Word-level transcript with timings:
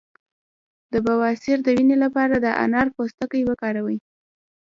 د 0.91 0.93
بواسیر 1.05 1.57
د 1.63 1.67
وینې 1.77 1.97
لپاره 2.03 2.35
د 2.39 2.47
انار 2.63 2.87
پوستکی 2.95 3.41
وکاروئ 3.45 3.97